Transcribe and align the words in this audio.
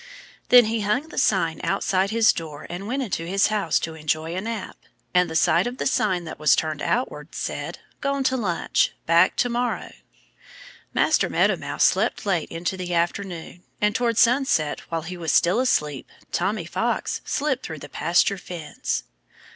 Then 0.49 0.65
he 0.65 0.79
hung 0.81 1.09
the 1.09 1.19
sign 1.19 1.61
outside 1.63 2.09
his 2.09 2.33
door 2.33 2.65
and 2.71 2.87
went 2.87 3.03
into 3.03 3.27
his 3.27 3.49
house 3.53 3.77
to 3.81 3.93
enjoy 3.93 4.33
a 4.33 4.41
nap. 4.41 4.75
And 5.13 5.29
the 5.29 5.35
side 5.35 5.67
of 5.67 5.77
the 5.77 5.85
sign 5.85 6.23
that 6.23 6.39
was 6.39 6.55
turned 6.55 6.81
outward 6.81 7.35
said, 7.35 7.77
"Gone 7.99 8.23
to 8.23 8.35
Lunch. 8.35 8.93
Back 9.05 9.35
To 9.37 9.47
morrow." 9.49 9.93
Master 10.91 11.29
Meadow 11.29 11.55
Mouse 11.57 11.83
slept 11.83 12.25
late 12.25 12.49
into 12.49 12.77
the 12.77 12.95
afternoon. 12.95 13.61
And 13.79 13.93
towards 13.95 14.19
sunset, 14.19 14.79
while 14.89 15.03
he 15.03 15.17
was 15.17 15.31
still 15.31 15.59
asleep, 15.59 16.09
Tommy 16.31 16.65
Fox 16.65 17.21
slipped 17.23 17.63
through 17.63 17.77
the 17.77 17.87
pasture 17.87 18.39
fence. 18.39 19.03